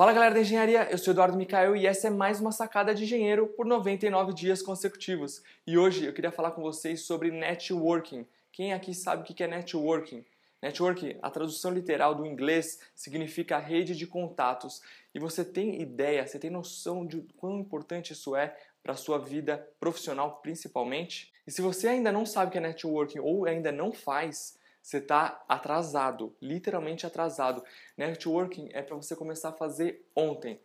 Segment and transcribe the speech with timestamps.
[0.00, 3.04] Fala galera da engenharia, eu sou Eduardo Micael e essa é mais uma sacada de
[3.04, 5.42] engenheiro por 99 dias consecutivos.
[5.66, 8.26] E hoje eu queria falar com vocês sobre networking.
[8.50, 10.24] Quem aqui sabe o que é networking?
[10.62, 14.80] Networking, a tradução literal do inglês, significa rede de contatos.
[15.14, 19.18] E você tem ideia, você tem noção de quão importante isso é para a sua
[19.18, 21.30] vida profissional, principalmente?
[21.46, 24.98] E se você ainda não sabe o que é networking ou ainda não faz, você
[24.98, 27.62] está atrasado, literalmente atrasado.
[27.96, 30.60] Networking é para você começar a fazer ontem.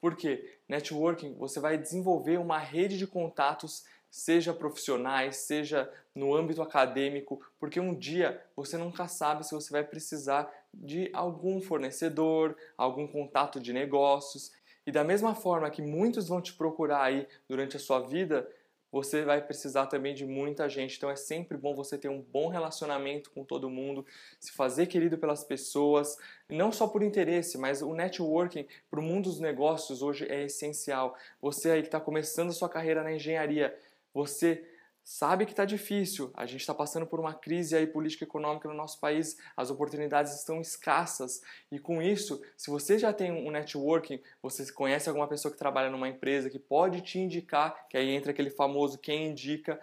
[0.00, 0.58] Por quê?
[0.68, 7.80] Networking, você vai desenvolver uma rede de contatos, seja profissionais, seja no âmbito acadêmico, porque
[7.80, 13.72] um dia você nunca sabe se você vai precisar de algum fornecedor, algum contato de
[13.72, 14.52] negócios.
[14.86, 18.48] E da mesma forma que muitos vão te procurar aí durante a sua vida,
[18.90, 20.96] você vai precisar também de muita gente.
[20.96, 24.04] Então é sempre bom você ter um bom relacionamento com todo mundo,
[24.38, 26.16] se fazer querido pelas pessoas,
[26.48, 31.16] não só por interesse, mas o networking para o mundo dos negócios hoje é essencial.
[31.40, 33.76] Você aí que está começando a sua carreira na engenharia,
[34.14, 34.64] você
[35.08, 38.74] sabe que está difícil, a gente está passando por uma crise aí política econômica no
[38.74, 41.40] nosso país, as oportunidades estão escassas.
[41.70, 45.90] E com isso, se você já tem um networking, você conhece alguma pessoa que trabalha
[45.90, 49.80] numa empresa que pode te indicar, que aí entra aquele famoso quem indica,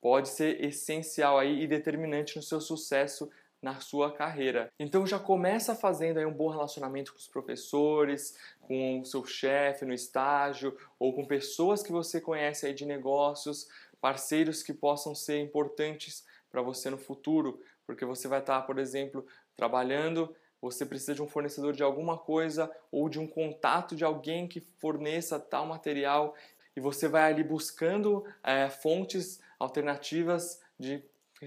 [0.00, 4.70] pode ser essencial aí e determinante no seu sucesso na sua carreira.
[4.78, 9.84] Então já começa fazendo aí um bom relacionamento com os professores, com o seu chefe
[9.84, 13.66] no estágio ou com pessoas que você conhece aí de negócios,
[14.00, 19.26] parceiros que possam ser importantes para você no futuro, porque você vai estar, por exemplo,
[19.56, 24.48] trabalhando, você precisa de um fornecedor de alguma coisa ou de um contato de alguém
[24.48, 26.34] que forneça tal material
[26.76, 31.02] e você vai ali buscando é, fontes alternativas de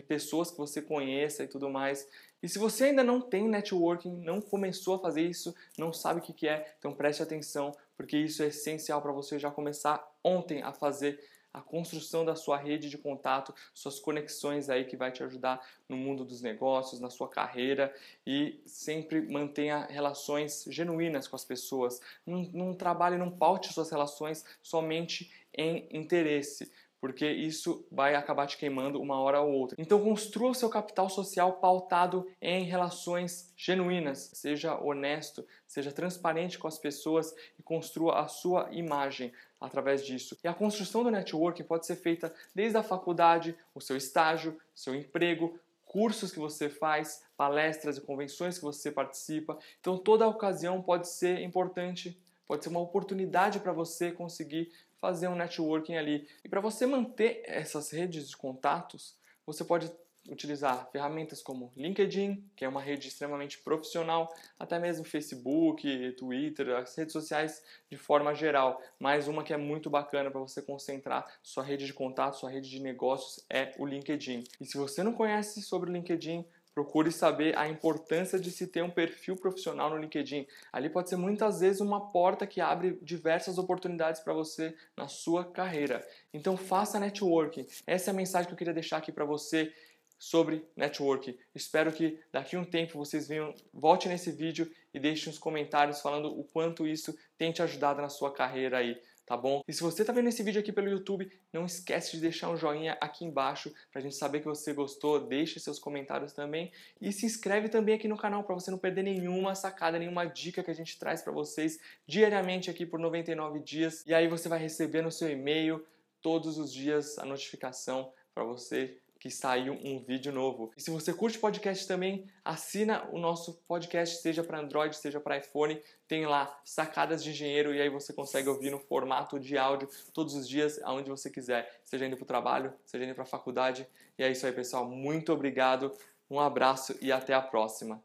[0.08, 2.08] pessoas que você conheça e tudo mais.
[2.42, 6.24] E se você ainda não tem networking, não começou a fazer isso, não sabe o
[6.24, 10.72] que é, então preste atenção, porque isso é essencial para você já começar ontem a
[10.72, 11.20] fazer
[11.54, 15.98] a construção da sua rede de contato, suas conexões aí que vai te ajudar no
[15.98, 17.94] mundo dos negócios, na sua carreira
[18.26, 22.00] e sempre mantenha relações genuínas com as pessoas.
[22.26, 28.58] Não, não trabalhe, não paute suas relações somente em interesse porque isso vai acabar te
[28.58, 29.76] queimando uma hora ou outra.
[29.80, 36.68] Então construa o seu capital social pautado em relações genuínas, seja honesto, seja transparente com
[36.68, 40.38] as pessoas e construa a sua imagem através disso.
[40.44, 44.96] E a construção do networking pode ser feita desde a faculdade, o seu estágio, seu
[44.96, 49.58] emprego, cursos que você faz, palestras e convenções que você participa.
[49.80, 52.18] Então toda ocasião pode ser importante,
[52.50, 56.28] pode ser uma oportunidade para você conseguir fazer um networking ali.
[56.44, 59.16] E para você manter essas redes de contatos,
[59.46, 59.92] você pode
[60.28, 66.96] utilizar ferramentas como LinkedIn, que é uma rede extremamente profissional, até mesmo Facebook, Twitter, as
[66.96, 68.82] redes sociais de forma geral.
[69.00, 72.68] Mais uma que é muito bacana para você concentrar sua rede de contatos, sua rede
[72.68, 74.44] de negócios é o LinkedIn.
[74.60, 76.44] E se você não conhece sobre o LinkedIn,
[76.80, 80.48] Procure saber a importância de se ter um perfil profissional no LinkedIn.
[80.72, 85.44] Ali pode ser muitas vezes uma porta que abre diversas oportunidades para você na sua
[85.44, 86.08] carreira.
[86.34, 87.68] Então faça networking.
[87.86, 89.74] Essa é a mensagem que eu queria deixar aqui para você
[90.18, 91.38] sobre networking.
[91.54, 96.00] Espero que daqui a um tempo vocês venham, volte nesse vídeo e deixem nos comentários
[96.00, 98.98] falando o quanto isso tem te ajudado na sua carreira aí
[99.30, 99.62] tá bom?
[99.68, 102.58] E se você está vendo esse vídeo aqui pelo YouTube, não esquece de deixar um
[102.58, 106.72] joinha aqui embaixo para a gente saber que você gostou, deixe seus comentários também.
[107.00, 110.64] E se inscreve também aqui no canal para você não perder nenhuma sacada, nenhuma dica
[110.64, 114.04] que a gente traz para vocês diariamente aqui por 99 dias.
[114.08, 115.86] E aí você vai receber no seu e-mail
[116.24, 120.72] todos os dias a notificação para você que saiu um vídeo novo.
[120.78, 125.38] E se você curte podcast também, assina o nosso podcast, seja para Android, seja para
[125.38, 125.82] iPhone.
[126.08, 130.34] Tem lá sacadas de engenheiro e aí você consegue ouvir no formato de áudio todos
[130.36, 133.86] os dias, aonde você quiser, seja indo para o trabalho, seja indo para a faculdade.
[134.18, 134.90] E é isso aí, pessoal.
[134.90, 135.92] Muito obrigado,
[136.30, 138.02] um abraço e até a próxima.